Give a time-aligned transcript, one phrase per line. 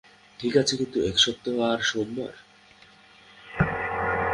[0.39, 2.33] ঠিক আছে কিন্তু এক সপ্তাহ আর সোমবার।